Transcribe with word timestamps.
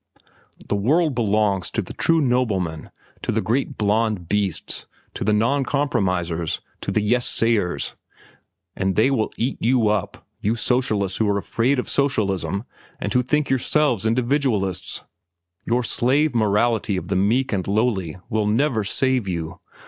The 0.67 0.75
world 0.75 1.13
belongs 1.13 1.69
to 1.69 1.81
the 1.83 1.93
true 1.93 2.21
nobleman, 2.21 2.89
to 3.21 3.31
the 3.31 3.39
great 3.39 3.77
blond 3.77 4.27
beasts, 4.27 4.87
to 5.13 5.23
the 5.23 5.31
noncompromisers, 5.31 6.59
to 6.81 6.89
the 6.89 7.03
'yes 7.03 7.27
sayers.' 7.27 7.93
And 8.75 8.95
they 8.95 9.11
will 9.11 9.31
eat 9.37 9.57
you 9.59 9.89
up, 9.89 10.25
you 10.41 10.55
socialists—who 10.55 11.29
are 11.29 11.37
afraid 11.37 11.77
of 11.77 11.87
socialism 11.87 12.63
and 12.99 13.13
who 13.13 13.21
think 13.21 13.51
yourselves 13.51 14.07
individualists. 14.07 15.03
Your 15.65 15.83
slave 15.83 16.33
morality 16.33 16.97
of 16.97 17.09
the 17.09 17.15
meek 17.15 17.53
and 17.53 17.67
lowly 17.67 18.17
will 18.27 18.47
never 18.47 18.83
save 18.83 19.27
you. 19.27 19.59